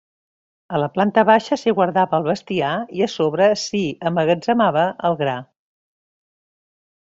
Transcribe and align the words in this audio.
A 0.77 0.77
la 0.83 0.87
planta 0.95 1.23
baixa 1.29 1.57
s'hi 1.63 1.73
guardava 1.81 2.19
el 2.21 2.25
bestiar 2.29 2.71
i 3.01 3.05
a 3.09 3.09
sobre 3.17 3.51
s'hi 3.67 3.85
emmagatzemava 4.13 4.89
el 5.11 5.23
gra. 5.25 5.39